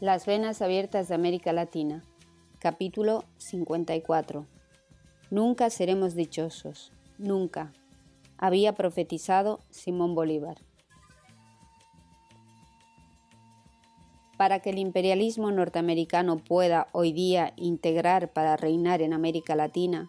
Las 0.00 0.26
venas 0.26 0.62
abiertas 0.62 1.08
de 1.08 1.16
América 1.16 1.52
Latina. 1.52 2.04
Capítulo 2.60 3.24
54. 3.38 4.46
Nunca 5.28 5.70
seremos 5.70 6.14
dichosos. 6.14 6.92
Nunca. 7.18 7.72
Había 8.36 8.74
profetizado 8.74 9.58
Simón 9.70 10.14
Bolívar. 10.14 10.58
Para 14.36 14.60
que 14.60 14.70
el 14.70 14.78
imperialismo 14.78 15.50
norteamericano 15.50 16.36
pueda 16.36 16.86
hoy 16.92 17.12
día 17.12 17.52
integrar 17.56 18.32
para 18.32 18.56
reinar 18.56 19.02
en 19.02 19.12
América 19.12 19.56
Latina, 19.56 20.08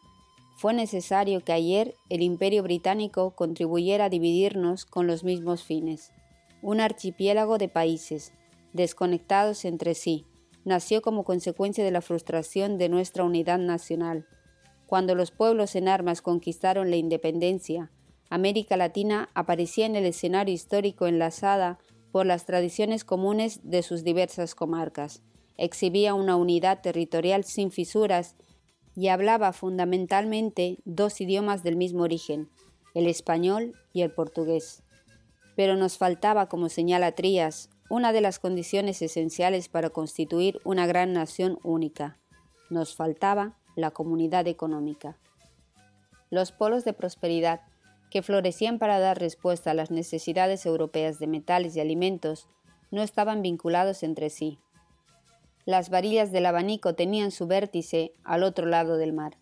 fue 0.56 0.76
necesario 0.76 1.44
que 1.44 1.54
ayer 1.54 1.96
el 2.10 2.22
imperio 2.22 2.62
británico 2.62 3.32
contribuyera 3.32 4.06
a 4.06 4.10
dividirnos 4.10 4.86
con 4.86 5.08
los 5.08 5.24
mismos 5.24 5.64
fines. 5.64 6.12
Un 6.62 6.80
archipiélago 6.80 7.58
de 7.58 7.70
países, 7.70 8.34
desconectados 8.74 9.66
entre 9.66 9.96
sí, 9.96 10.26
nació 10.66 11.02
como 11.02 11.24
consecuencia 11.24 11.84
de 11.84 11.92
la 11.92 12.02
frustración 12.02 12.78
de 12.78 12.90
nuestra 12.90 13.24
unidad 13.24 13.60
nacional. 13.60 14.28
Cuando 14.86 15.16
los 15.16 15.32
pueblos 15.32 15.76
en 15.76 15.88
armas 15.88 16.22
conquistaron 16.22 16.90
la 16.90 16.96
independencia, 16.96 17.92
América 18.30 18.78
Latina 18.78 19.30
aparecía 19.34 19.86
en 19.86 19.96
el 19.96 20.06
escenario 20.06 20.54
histórico 20.54 21.08
enlazada 21.08 21.80
por 22.12 22.26
las 22.26 22.46
tradiciones 22.46 23.04
comunes 23.04 23.62
de 23.64 23.84
sus 23.84 24.04
diversas 24.04 24.56
comarcas, 24.56 25.22
exhibía 25.58 26.14
una 26.14 26.36
unidad 26.36 26.82
territorial 26.82 27.44
sin 27.44 27.72
fisuras 27.72 28.36
y 28.96 29.10
hablaba 29.10 29.54
fundamentalmente 29.54 30.78
dos 30.86 31.22
idiomas 31.22 31.64
del 31.64 31.76
mismo 31.76 32.04
origen, 32.04 32.50
el 32.94 33.08
español 33.08 33.74
y 33.94 34.02
el 34.02 34.12
portugués. 34.12 34.84
Pero 35.56 35.76
nos 35.76 35.98
faltaba, 35.98 36.48
como 36.48 36.70
señala 36.70 37.14
Trías, 37.14 37.70
una 37.90 38.14
de 38.14 38.22
las 38.22 38.40
condiciones 38.40 39.02
esenciales 39.02 39.68
para 39.68 39.90
constituir 39.90 40.62
una 40.64 40.88
gran 40.88 41.12
nación 41.14 41.60
única. 41.64 42.18
Nos 42.70 42.96
faltaba 42.96 43.58
la 43.76 43.92
comunidad 43.92 44.48
económica. 44.48 45.18
Los 46.30 46.52
polos 46.52 46.86
de 46.86 46.94
prosperidad 46.94 47.62
que 48.10 48.22
florecían 48.22 48.80
para 48.80 49.00
dar 49.00 49.20
respuesta 49.20 49.72
a 49.72 49.74
las 49.74 49.92
necesidades 49.92 50.66
europeas 50.66 51.20
de 51.20 51.28
metales 51.28 51.76
y 51.76 51.80
alimentos, 51.80 52.48
no 52.92 53.02
estaban 53.02 53.42
vinculados 53.42 54.04
entre 54.04 54.30
sí. 54.30 54.60
Las 55.66 55.90
varillas 55.90 56.32
del 56.32 56.48
abanico 56.48 56.96
tenían 56.96 57.32
su 57.32 57.46
vértice 57.46 58.14
al 58.24 58.44
otro 58.44 58.66
lado 58.66 58.98
del 58.98 59.14
mar. 59.14 59.38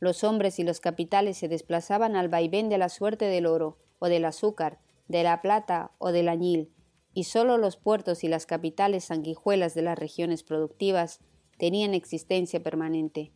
Los 0.00 0.24
hombres 0.24 0.58
y 0.58 0.64
los 0.64 0.80
capitales 0.80 1.38
se 1.38 1.48
desplazaban 1.48 2.16
al 2.16 2.28
vaivén 2.28 2.68
de 2.68 2.78
la 2.78 2.88
suerte 2.88 3.26
del 3.26 3.46
oro 3.46 3.78
o 3.98 4.08
del 4.08 4.24
azúcar, 4.24 4.78
de 5.06 5.22
la 5.22 5.40
plata 5.40 5.92
o 5.98 6.10
del 6.10 6.28
añil, 6.28 6.72
y 7.18 7.24
sólo 7.24 7.58
los 7.58 7.76
puertos 7.76 8.22
y 8.22 8.28
las 8.28 8.46
capitales 8.46 9.06
sanguijuelas 9.06 9.74
de 9.74 9.82
las 9.82 9.98
regiones 9.98 10.44
productivas 10.44 11.18
tenían 11.58 11.92
existencia 11.92 12.62
permanente. 12.62 13.32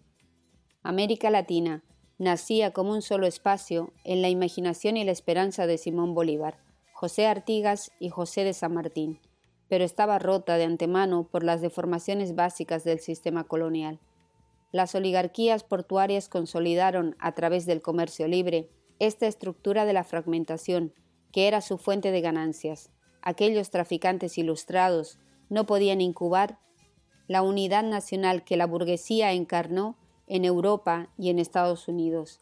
América 0.84 1.30
Latina, 1.30 1.82
nacía 2.16 2.72
como 2.72 2.92
un 2.92 3.02
solo 3.02 3.26
espacio 3.26 3.92
en 4.04 4.22
la 4.22 4.28
imaginación 4.28 4.96
y 4.96 5.02
la 5.02 5.10
esperanza 5.10 5.66
de 5.66 5.78
Simón 5.78 6.14
Bolívar, 6.14 6.58
José 6.92 7.26
Artigas 7.26 7.90
y 7.98 8.10
José 8.10 8.44
de 8.44 8.54
San 8.54 8.72
Martín, 8.72 9.18
pero 9.66 9.82
estaba 9.82 10.20
rota 10.20 10.58
de 10.58 10.64
antemano 10.64 11.26
por 11.28 11.42
las 11.42 11.60
deformaciones 11.60 12.36
básicas 12.36 12.84
del 12.84 13.00
sistema 13.00 13.48
colonial. 13.48 13.98
Las 14.70 14.94
oligarquías 14.94 15.64
portuarias 15.64 16.28
consolidaron 16.28 17.16
a 17.18 17.34
través 17.34 17.66
del 17.66 17.82
comercio 17.82 18.28
libre 18.28 18.70
esta 19.00 19.26
estructura 19.26 19.86
de 19.86 19.92
la 19.92 20.04
fragmentación, 20.04 20.94
que 21.32 21.48
era 21.48 21.60
su 21.60 21.78
fuente 21.78 22.12
de 22.12 22.20
ganancias. 22.20 22.92
Aquellos 23.22 23.70
traficantes 23.70 24.36
ilustrados 24.36 25.18
no 25.48 25.64
podían 25.64 26.00
incubar 26.00 26.58
la 27.28 27.42
unidad 27.42 27.84
nacional 27.84 28.44
que 28.44 28.56
la 28.56 28.66
burguesía 28.66 29.32
encarnó 29.32 29.96
en 30.26 30.44
Europa 30.44 31.08
y 31.16 31.30
en 31.30 31.38
Estados 31.38 31.88
Unidos. 31.88 32.40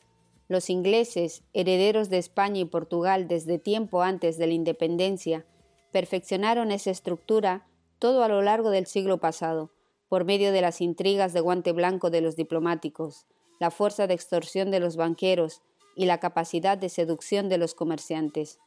Los 0.48 0.70
ingleses, 0.70 1.44
herederos 1.52 2.08
de 2.08 2.18
España 2.18 2.60
y 2.60 2.64
Portugal 2.64 3.28
desde 3.28 3.58
tiempo 3.58 4.02
antes 4.02 4.36
de 4.36 4.46
la 4.46 4.54
independencia, 4.54 5.46
perfeccionaron 5.92 6.72
esa 6.72 6.90
estructura 6.90 7.66
todo 7.98 8.24
a 8.24 8.28
lo 8.28 8.42
largo 8.42 8.70
del 8.70 8.86
siglo 8.86 9.18
pasado, 9.18 9.70
por 10.08 10.24
medio 10.24 10.50
de 10.50 10.62
las 10.62 10.80
intrigas 10.80 11.32
de 11.32 11.40
guante 11.40 11.72
blanco 11.72 12.10
de 12.10 12.20
los 12.20 12.34
diplomáticos, 12.34 13.26
la 13.60 13.70
fuerza 13.70 14.06
de 14.06 14.14
extorsión 14.14 14.70
de 14.70 14.80
los 14.80 14.96
banqueros 14.96 15.62
y 15.94 16.06
la 16.06 16.18
capacidad 16.18 16.78
de 16.78 16.88
seducción 16.88 17.48
de 17.48 17.58
los 17.58 17.74
comerciantes. 17.74 18.58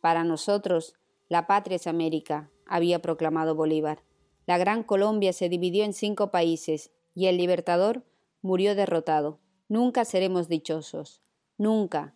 Para 0.00 0.24
nosotros, 0.24 0.94
la 1.32 1.46
patria 1.46 1.76
es 1.76 1.86
América, 1.86 2.50
había 2.66 3.00
proclamado 3.00 3.54
Bolívar. 3.54 4.02
La 4.44 4.58
Gran 4.58 4.82
Colombia 4.82 5.32
se 5.32 5.48
dividió 5.48 5.82
en 5.82 5.94
cinco 5.94 6.30
países 6.30 6.90
y 7.14 7.24
el 7.24 7.38
Libertador 7.38 8.04
murió 8.42 8.74
derrotado. 8.74 9.40
Nunca 9.66 10.04
seremos 10.04 10.50
dichosos. 10.50 11.22
Nunca, 11.56 12.14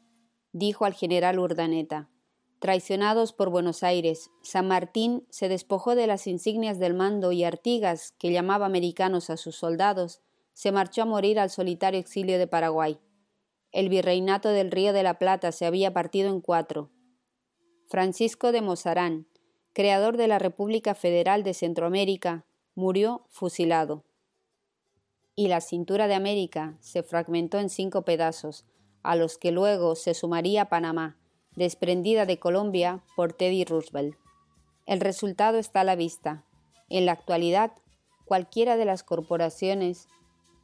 dijo 0.53 0.85
al 0.85 0.93
general 0.93 1.39
Urdaneta. 1.39 2.11
Traicionados 2.59 3.33
por 3.33 3.49
Buenos 3.49 3.83
Aires, 3.83 4.29
San 4.43 4.69
Martín 4.69 5.27
se 5.31 5.49
despojó 5.49 5.95
de 5.95 6.07
las 6.07 6.27
insignias 6.27 6.79
del 6.79 6.93
mando 6.93 7.33
y 7.33 7.43
Artigas, 7.43 8.13
que 8.19 8.33
llamaba 8.33 8.67
americanos 8.67 9.31
a 9.31 9.39
sus 9.39 9.57
soldados, 9.57 10.21
se 10.53 10.73
marchó 10.73 11.01
a 11.01 11.07
morir 11.07 11.41
al 11.41 11.49
solitario 11.49 11.99
exilio 11.99 12.39
de 12.39 12.49
Paraguay. 12.49 12.99
El 13.73 13.89
virreinato 13.89 14.51
del 14.51 14.71
Río 14.71 14.93
de 14.93 15.03
la 15.03 15.19
Plata 15.19 15.53
se 15.53 15.65
había 15.65 15.95
partido 15.95 16.29
en 16.29 16.43
cuatro. 16.43 16.91
Francisco 17.89 18.53
de 18.53 18.63
Mozarán, 18.63 19.27
creador 19.73 20.17
de 20.17 20.29
la 20.29 20.39
República 20.39 20.95
Federal 20.95 21.45
de 21.45 21.55
Centroamérica, 21.55 22.45
murió 22.75 23.27
fusilado 23.29 24.05
y 25.37 25.49
la 25.49 25.61
cintura 25.61 26.09
de 26.09 26.15
América 26.15 26.77
se 26.81 27.03
fragmentó 27.03 27.59
en 27.59 27.69
cinco 27.69 28.03
pedazos, 28.03 28.65
a 29.03 29.15
los 29.15 29.39
que 29.39 29.53
luego 29.53 29.95
se 29.95 30.15
sumaría 30.15 30.71
Panamá, 30.71 31.17
desprendida 31.55 32.27
de 32.27 32.39
Colombia 32.39 33.05
por 33.15 33.35
Teddy 33.35 33.65
Roosevelt. 33.65 34.17
El 34.87 35.01
resultado 35.01 35.59
está 35.59 35.83
a 35.83 35.85
la 35.85 35.95
vista. 35.95 36.45
En 36.89 37.07
la 37.07 37.13
actualidad, 37.13 37.73
cualquiera 38.25 38.77
de 38.77 38.87
las 38.87 39.05
corporaciones 39.05 40.09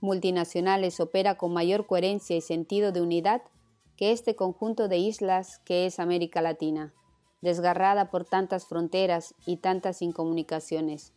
multinacionales 0.01 0.99
opera 0.99 1.37
con 1.37 1.53
mayor 1.53 1.87
coherencia 1.87 2.35
y 2.35 2.41
sentido 2.41 2.91
de 2.91 3.03
unidad 3.03 3.43
que 3.97 4.11
este 4.11 4.35
conjunto 4.35 4.89
de 4.89 4.99
islas 4.99 5.61
que 5.65 5.87
es 5.87 6.01
América 6.01 6.41
Latina, 6.41 6.95
desgarrada 7.43 8.11
por 8.11 8.25
tantas 8.25 8.67
fronteras 8.67 9.35
y 9.45 9.59
tantas 9.59 10.01
incomunicaciones. 10.01 11.13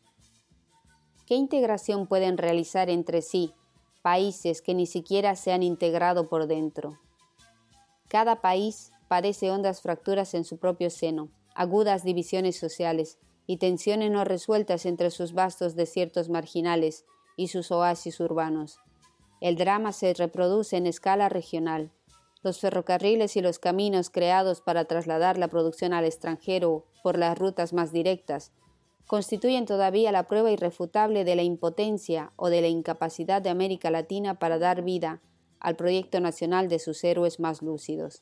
¿Qué 1.26 1.36
integración 1.36 2.08
pueden 2.08 2.38
realizar 2.38 2.90
entre 2.90 3.22
sí 3.22 3.54
países 4.02 4.62
que 4.62 4.76
ni 4.76 4.86
siquiera 4.86 5.36
se 5.36 5.54
han 5.54 5.64
integrado 5.64 6.28
por 6.28 6.46
dentro? 6.46 7.00
Cada 8.08 8.42
país 8.42 8.92
padece 9.08 9.50
hondas 9.50 9.82
fracturas 9.82 10.34
en 10.34 10.44
su 10.44 10.58
propio 10.58 10.90
seno, 10.90 11.30
agudas 11.56 12.04
divisiones 12.04 12.58
sociales 12.58 13.18
y 13.48 13.58
tensiones 13.58 14.12
no 14.12 14.24
resueltas 14.24 14.86
entre 14.86 15.10
sus 15.12 15.34
vastos 15.34 15.76
desiertos 15.76 16.30
marginales 16.30 17.06
y 17.38 17.48
sus 17.48 17.72
oasis 17.72 18.20
urbanos. 18.20 18.80
El 19.42 19.56
drama 19.56 19.92
se 19.92 20.14
reproduce 20.14 20.78
en 20.78 20.88
escala 20.88 21.30
regional. 21.30 21.92
Los 22.46 22.60
ferrocarriles 22.60 23.38
y 23.38 23.42
los 23.42 23.58
caminos 23.58 24.12
creados 24.12 24.62
para 24.62 24.86
trasladar 24.86 25.40
la 25.40 25.48
producción 25.48 25.94
al 25.94 26.06
extranjero 26.06 26.86
por 27.02 27.18
las 27.18 27.36
rutas 27.36 27.74
más 27.74 27.92
directas 27.92 28.52
constituyen 29.08 29.66
todavía 29.66 30.12
la 30.12 30.28
prueba 30.28 30.52
irrefutable 30.52 31.24
de 31.24 31.36
la 31.36 31.42
impotencia 31.42 32.34
o 32.36 32.52
de 32.52 32.62
la 32.62 32.68
incapacidad 32.68 33.42
de 33.42 33.50
América 33.50 33.90
Latina 33.90 34.38
para 34.38 34.60
dar 34.60 34.84
vida 34.84 35.24
al 35.60 35.76
proyecto 35.76 36.20
nacional 36.20 36.70
de 36.70 36.78
sus 36.78 37.04
héroes 37.04 37.40
más 37.40 37.64
lúcidos. 37.64 38.22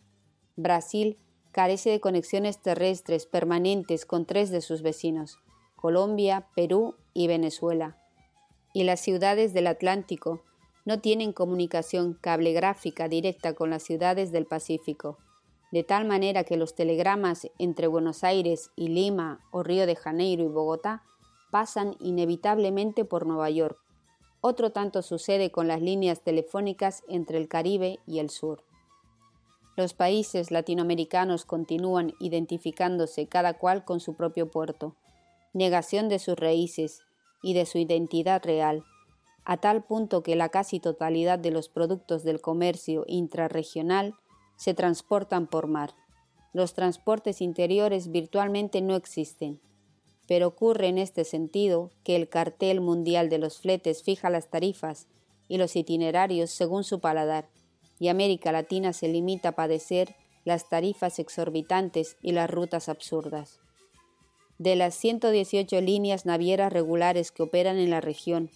Brasil 0.56 1.18
carece 1.52 1.90
de 1.90 2.00
conexiones 2.00 2.62
terrestres 2.62 3.26
permanentes 3.26 4.06
con 4.06 4.26
tres 4.26 4.52
de 4.52 4.62
sus 4.62 4.84
vecinos, 4.84 5.40
Colombia, 5.76 6.48
Perú 6.56 6.96
y 7.14 7.28
Venezuela. 7.28 7.98
Y 8.72 8.86
las 8.86 9.02
ciudades 9.02 9.54
del 9.54 9.68
Atlántico 9.68 10.46
no 10.86 11.00
tienen 11.00 11.34
comunicación 11.34 12.14
cablegráfica 12.14 13.08
directa 13.08 13.54
con 13.54 13.70
las 13.70 13.84
ciudades 13.84 14.32
del 14.32 14.46
Pacífico 14.46 15.18
de 15.74 15.84
tal 15.84 16.06
manera 16.06 16.44
que 16.44 16.56
los 16.56 16.76
telegramas 16.76 17.48
entre 17.58 17.88
Buenos 17.88 18.24
Aires 18.24 18.70
y 18.76 18.90
Lima 18.90 19.40
o 19.50 19.64
Río 19.64 19.88
de 19.88 19.96
Janeiro 19.96 20.44
y 20.44 20.48
Bogotá 20.48 21.02
pasan 21.50 21.96
inevitablemente 22.00 23.06
por 23.06 23.26
Nueva 23.26 23.50
York. 23.50 23.80
Otro 24.40 24.72
tanto 24.72 25.02
sucede 25.02 25.50
con 25.50 25.68
las 25.68 25.82
líneas 25.82 26.22
telefónicas 26.22 27.02
entre 27.08 27.40
el 27.40 27.48
Caribe 27.48 27.98
y 28.06 28.20
el 28.20 28.30
sur. 28.30 28.64
Los 29.76 29.96
países 29.96 30.52
latinoamericanos 30.52 31.44
continúan 31.44 32.14
identificándose 32.20 33.26
cada 33.26 33.58
cual 33.58 33.84
con 33.84 34.00
su 34.00 34.14
propio 34.16 34.52
puerto, 34.52 34.96
negación 35.54 36.08
de 36.08 36.20
sus 36.20 36.36
raíces 36.36 37.02
y 37.42 37.56
de 37.56 37.66
su 37.66 37.80
identidad 37.80 38.44
real, 38.46 38.84
a 39.46 39.58
tal 39.58 39.84
punto 39.84 40.24
que 40.24 40.36
la 40.36 40.50
casi 40.50 40.80
totalidad 40.80 41.40
de 41.40 41.52
los 41.52 41.70
productos 41.70 42.24
del 42.24 42.42
comercio 42.42 43.04
intrarregional 43.08 44.16
se 44.56 44.74
transportan 44.74 45.48
por 45.48 45.68
mar. 45.68 45.94
Los 46.54 46.74
transportes 46.74 47.42
interiores 47.42 48.12
virtualmente 48.12 48.82
no 48.82 48.96
existen. 48.96 49.60
pero 50.26 50.48
ocurre 50.48 50.88
en 50.88 51.00
este 51.00 51.26
sentido 51.26 51.92
que 52.06 52.16
el 52.16 52.30
cartel 52.30 52.80
mundial 52.80 53.30
de 53.30 53.40
los 53.40 53.60
fletes 53.60 54.04
fija 54.04 54.30
las 54.30 54.50
tarifas 54.50 55.08
y 55.50 55.58
los 55.58 55.76
itinerarios 55.76 56.50
según 56.50 56.86
su 56.86 57.02
paladar, 57.02 57.50
y 58.00 58.08
América 58.08 58.54
Latina 58.54 58.94
se 58.94 59.10
limita 59.10 59.50
a 59.50 59.56
padecer 59.56 60.16
las 60.46 60.70
tarifas 60.70 61.20
exorbitantes 61.20 62.18
y 62.22 62.32
las 62.32 62.50
rutas 62.50 62.88
absurdas. 62.90 63.60
De 64.58 64.76
las 64.76 64.96
118 64.96 65.82
líneas 65.82 66.26
navieras 66.26 66.72
regulares 66.72 67.32
que 67.32 67.44
operan 67.44 67.78
en 67.78 67.90
la 67.90 68.02
región, 68.02 68.50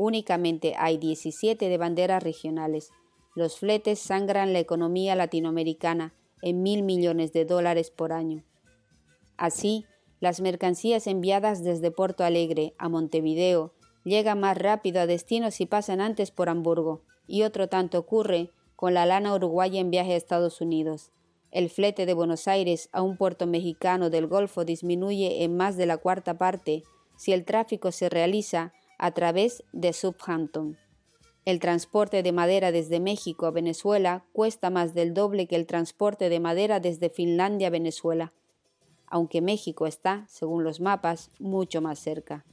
únicamente 0.00 0.74
hay 0.78 0.96
17 0.96 1.68
de 1.68 1.76
banderas 1.76 2.22
regionales. 2.22 2.90
Los 3.34 3.58
fletes 3.58 3.98
sangran 3.98 4.54
la 4.54 4.58
economía 4.58 5.14
latinoamericana 5.14 6.14
en 6.40 6.62
mil 6.62 6.82
millones 6.82 7.34
de 7.34 7.44
dólares 7.44 7.90
por 7.90 8.14
año. 8.14 8.42
Así, 9.36 9.84
las 10.18 10.40
mercancías 10.40 11.06
enviadas 11.06 11.62
desde 11.62 11.90
Porto 11.90 12.24
Alegre 12.24 12.74
a 12.78 12.88
Montevideo 12.88 13.74
llegan 14.02 14.40
más 14.40 14.56
rápido 14.56 15.02
a 15.02 15.06
destino 15.06 15.50
si 15.50 15.66
pasan 15.66 16.00
antes 16.00 16.30
por 16.30 16.48
Hamburgo, 16.48 17.02
y 17.26 17.42
otro 17.42 17.68
tanto 17.68 17.98
ocurre 17.98 18.50
con 18.76 18.94
la 18.94 19.04
lana 19.04 19.34
uruguaya 19.34 19.80
en 19.80 19.90
viaje 19.90 20.14
a 20.14 20.16
Estados 20.16 20.62
Unidos. 20.62 21.12
El 21.50 21.68
flete 21.68 22.06
de 22.06 22.14
Buenos 22.14 22.48
Aires 22.48 22.88
a 22.92 23.02
un 23.02 23.18
puerto 23.18 23.46
mexicano 23.46 24.08
del 24.08 24.26
Golfo 24.26 24.64
disminuye 24.64 25.44
en 25.44 25.58
más 25.58 25.76
de 25.76 25.84
la 25.84 25.98
cuarta 25.98 26.38
parte 26.38 26.84
si 27.18 27.32
el 27.34 27.44
tráfico 27.44 27.92
se 27.92 28.08
realiza 28.08 28.72
a 29.00 29.12
través 29.12 29.64
de 29.72 29.94
Southampton. 29.94 30.76
El 31.46 31.58
transporte 31.58 32.22
de 32.22 32.32
madera 32.32 32.70
desde 32.70 33.00
México 33.00 33.46
a 33.46 33.50
Venezuela 33.50 34.26
cuesta 34.34 34.68
más 34.68 34.92
del 34.92 35.14
doble 35.14 35.46
que 35.46 35.56
el 35.56 35.66
transporte 35.66 36.28
de 36.28 36.38
madera 36.38 36.80
desde 36.80 37.08
Finlandia 37.08 37.68
a 37.68 37.70
Venezuela, 37.70 38.34
aunque 39.06 39.40
México 39.40 39.86
está, 39.86 40.26
según 40.28 40.64
los 40.64 40.80
mapas, 40.80 41.30
mucho 41.38 41.80
más 41.80 41.98
cerca. 41.98 42.44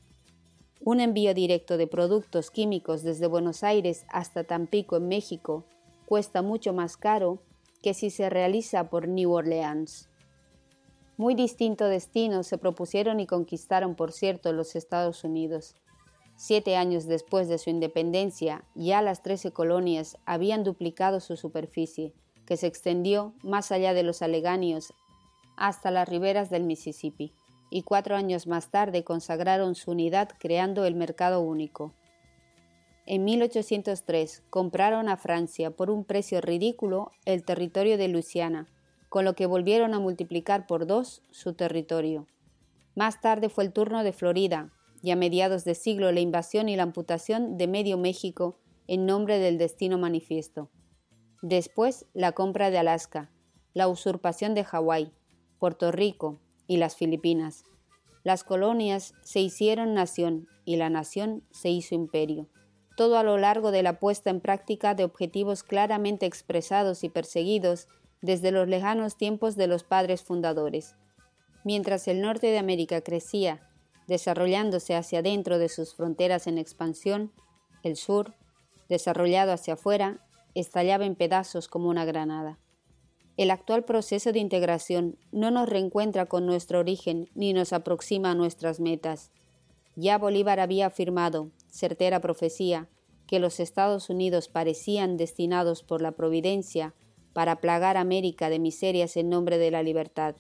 Un 0.80 1.02
envío 1.02 1.34
directo 1.34 1.76
de 1.76 1.86
productos 1.86 2.50
químicos 2.50 3.04
desde 3.04 3.28
Buenos 3.28 3.64
Aires 3.64 4.06
hasta 4.08 4.46
Tampico 4.46 4.96
en 4.96 5.10
México 5.10 5.66
cuesta 6.06 6.42
mucho 6.42 6.72
más 6.72 6.96
caro 6.96 7.40
que 7.82 7.94
si 7.94 8.10
se 8.10 8.30
realiza 8.30 8.90
por 8.90 9.10
New 9.10 9.34
Orleans. 9.34 10.10
Muy 11.18 11.36
distinto 11.36 11.90
destino 11.90 12.44
se 12.44 12.58
propusieron 12.58 13.20
y 13.20 13.28
conquistaron, 13.28 13.96
por 13.96 14.14
cierto, 14.14 14.54
los 14.54 14.78
Estados 14.78 15.26
Unidos. 15.26 15.76
Siete 16.40 16.78
años 16.78 17.08
después 17.08 17.48
de 17.48 17.58
su 17.58 17.72
independencia, 17.72 18.64
ya 18.76 19.02
las 19.02 19.24
trece 19.24 19.52
colonias 19.52 20.20
habían 20.26 20.64
duplicado 20.64 21.20
su 21.20 21.36
superficie, 21.36 22.14
que 22.46 22.58
se 22.58 22.68
extendió 22.68 23.34
más 23.42 23.72
allá 23.72 23.96
de 23.96 24.04
los 24.04 24.22
aleganios 24.22 24.94
hasta 25.56 25.90
las 25.90 26.08
riberas 26.08 26.52
del 26.52 26.64
Mississippi, 26.64 27.34
y 27.72 27.82
cuatro 27.82 28.16
años 28.16 28.46
más 28.46 28.70
tarde 28.70 29.04
consagraron 29.04 29.74
su 29.74 29.92
unidad 29.92 30.30
creando 30.38 30.86
el 30.86 30.94
mercado 30.94 31.42
único. 31.42 31.92
En 33.08 33.26
1803 33.26 34.44
compraron 34.52 35.10
a 35.10 35.18
Francia 35.18 35.72
por 35.72 35.90
un 35.90 36.06
precio 36.06 36.40
ridículo 36.40 37.12
el 37.26 37.44
territorio 37.46 37.98
de 37.98 38.10
Luisiana, 38.10 38.68
con 39.10 39.26
lo 39.26 39.34
que 39.34 39.48
volvieron 39.48 39.96
a 39.96 40.00
multiplicar 40.00 40.68
por 40.68 40.86
dos 40.86 41.24
su 41.32 41.54
territorio. 41.54 42.28
Más 42.94 43.22
tarde 43.22 43.50
fue 43.50 43.64
el 43.64 43.74
turno 43.74 44.04
de 44.04 44.14
Florida, 44.14 44.72
y 45.02 45.12
a 45.12 45.16
mediados 45.16 45.64
de 45.64 45.76
siglo 45.76 46.12
la 46.12 46.20
invasión 46.20 46.70
y 46.70 46.76
la 46.76 46.84
amputación 46.84 47.58
de 47.58 47.68
medio 47.68 47.98
México 47.98 48.60
en 48.88 49.06
nombre 49.06 49.40
del 49.40 49.58
destino 49.58 49.98
manifiesto. 49.98 50.70
Después 51.42 52.06
la 52.14 52.32
compra 52.32 52.70
de 52.70 52.78
Alaska, 52.78 53.32
la 53.74 53.88
usurpación 53.88 54.54
de 54.56 54.64
Hawái, 54.64 55.12
Puerto 55.60 55.92
Rico 55.92 56.40
y 56.68 56.78
las 56.78 56.96
Filipinas. 56.96 57.64
Las 58.24 58.44
colonias 58.44 59.14
se 59.22 59.40
hicieron 59.40 59.94
nación 59.94 60.48
y 60.66 60.78
la 60.78 60.90
nación 60.90 61.44
se 61.52 61.70
hizo 61.70 61.96
imperio 61.96 62.50
todo 62.98 63.20
a 63.20 63.24
lo 63.24 63.38
largo 63.38 63.70
de 63.70 63.84
la 63.84 64.00
puesta 64.00 64.32
en 64.32 64.42
práctica 64.42 64.96
de 64.96 65.04
objetivos 65.04 65.64
claramente 65.64 66.26
expresados 66.26 67.04
y 67.04 67.10
perseguidos 67.10 67.88
desde 68.22 68.52
los 68.52 68.68
lejanos 68.68 69.18
tiempos 69.18 69.56
de 69.56 69.68
los 69.68 69.84
padres 69.84 70.24
fundadores. 70.24 70.96
Mientras 71.64 72.08
el 72.08 72.22
norte 72.22 72.48
de 72.48 72.58
América 72.58 73.02
crecía, 73.02 73.67
desarrollándose 74.08 74.96
hacia 74.96 75.22
dentro 75.22 75.60
de 75.60 75.70
sus 75.70 75.94
fronteras 75.94 76.48
en 76.48 76.58
expansión, 76.58 77.32
el 77.84 77.96
sur, 77.96 78.34
desarrollado 78.90 79.52
hacia 79.52 79.74
afuera, 79.74 80.26
estallaba 80.56 81.06
en 81.06 81.16
pedazos 81.16 81.68
como 81.68 81.90
una 81.90 82.06
granada. 82.06 82.58
El 83.36 83.52
actual 83.52 83.86
proceso 83.86 84.32
de 84.32 84.40
integración 84.40 85.20
no 85.32 85.52
nos 85.52 85.70
reencuentra 85.70 86.26
con 86.26 86.46
nuestro 86.48 86.80
origen 86.80 87.30
ni 87.36 87.54
nos 87.54 87.72
aproxima 87.72 88.32
a 88.32 88.36
nuestras 88.36 88.80
metas. 88.80 89.30
Ya 89.96 90.18
Bolívar 90.18 90.60
había 90.60 90.88
afirmado, 90.88 91.52
certera 91.70 92.20
profecía, 92.20 92.90
que 93.28 93.40
los 93.40 93.60
Estados 93.60 94.10
Unidos 94.10 94.48
parecían 94.48 95.18
destinados 95.18 95.84
por 95.84 96.02
la 96.02 96.14
providencia 96.14 96.96
para 97.34 97.58
plagar 97.58 97.98
América 97.98 98.50
de 98.50 98.58
miserias 98.58 99.18
en 99.18 99.30
nombre 99.30 99.60
de 99.60 99.70
la 99.70 99.84
libertad. 99.84 100.36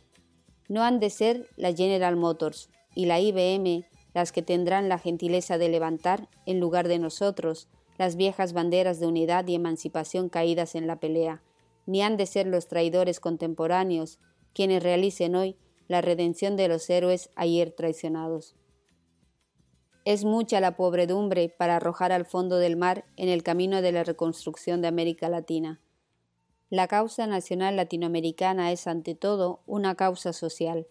No 0.69 0.83
han 0.83 0.99
de 0.99 1.11
ser 1.11 1.49
la 1.55 1.73
General 1.73 2.15
Motors 2.15 2.69
y 2.97 3.05
la 3.05 3.19
IBM 3.19 3.85
las 4.15 4.31
que 4.31 4.41
tendrán 4.41 4.89
la 4.89 4.97
gentileza 4.97 5.59
de 5.59 5.69
levantar, 5.69 6.29
en 6.47 6.59
lugar 6.59 6.87
de 6.87 6.97
nosotros, 6.97 7.67
las 7.99 8.15
viejas 8.15 8.53
banderas 8.53 8.99
de 8.99 9.05
unidad 9.05 9.45
y 9.45 9.53
emancipación 9.53 10.29
caídas 10.29 10.73
en 10.73 10.87
la 10.87 10.99
pelea, 10.99 11.43
ni 11.85 12.01
han 12.01 12.17
de 12.17 12.25
ser 12.25 12.47
los 12.47 12.67
traidores 12.67 13.19
contemporáneos 13.19 14.17
quienes 14.51 14.81
realicen 14.81 15.35
hoy 15.35 15.57
la 15.87 16.01
redención 16.01 16.55
de 16.57 16.69
los 16.69 16.89
héroes 16.89 17.29
ayer 17.35 17.69
traicionados. 17.69 18.55
Es 20.03 20.25
mucha 20.25 20.59
la 20.59 20.75
pobredumbre 20.75 21.49
para 21.55 21.75
arrojar 21.75 22.11
al 22.11 22.25
fondo 22.25 22.57
del 22.57 22.77
mar 22.77 23.05
en 23.15 23.29
el 23.29 23.43
camino 23.43 23.83
de 23.83 23.91
la 23.91 24.03
reconstrucción 24.03 24.81
de 24.81 24.87
América 24.87 25.29
Latina. 25.29 25.79
La 26.71 26.87
causa 26.87 27.27
nacional 27.27 27.75
latinoamericana 27.75 28.71
es 28.71 28.87
ante 28.87 29.13
todo 29.13 29.61
una 29.67 29.93
causa 29.93 30.33
social. 30.33 30.87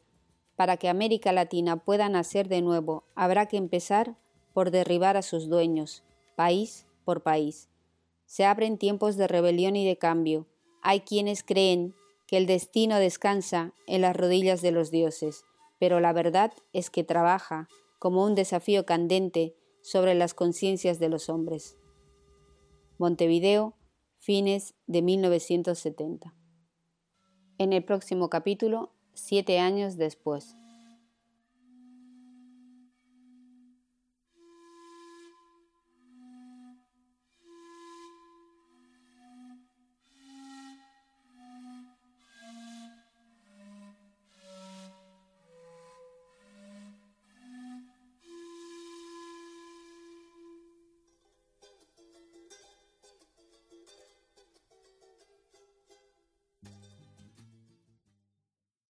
Para 0.56 0.78
que 0.78 0.88
América 0.88 1.32
Latina 1.32 1.76
pueda 1.76 2.08
nacer 2.08 2.48
de 2.48 2.62
nuevo, 2.62 3.04
habrá 3.14 3.46
que 3.46 3.58
empezar 3.58 4.16
por 4.54 4.70
derribar 4.70 5.16
a 5.16 5.22
sus 5.22 5.48
dueños, 5.48 6.02
país 6.34 6.86
por 7.04 7.22
país. 7.22 7.68
Se 8.24 8.44
abren 8.44 8.78
tiempos 8.78 9.16
de 9.16 9.28
rebelión 9.28 9.76
y 9.76 9.86
de 9.86 9.98
cambio. 9.98 10.46
Hay 10.82 11.00
quienes 11.00 11.42
creen 11.42 11.94
que 12.26 12.38
el 12.38 12.46
destino 12.46 12.98
descansa 12.98 13.72
en 13.86 14.00
las 14.00 14.16
rodillas 14.16 14.62
de 14.62 14.72
los 14.72 14.90
dioses, 14.90 15.44
pero 15.78 16.00
la 16.00 16.12
verdad 16.12 16.52
es 16.72 16.90
que 16.90 17.04
trabaja 17.04 17.68
como 17.98 18.24
un 18.24 18.34
desafío 18.34 18.86
candente 18.86 19.54
sobre 19.82 20.14
las 20.14 20.34
conciencias 20.34 20.98
de 20.98 21.08
los 21.08 21.28
hombres. 21.28 21.78
Montevideo, 22.98 23.74
fines 24.18 24.74
de 24.86 25.02
1970. 25.02 26.34
En 27.58 27.72
el 27.72 27.84
próximo 27.84 28.28
capítulo, 28.28 28.95
siete 29.16 29.58
años 29.58 29.96
después. 29.96 30.56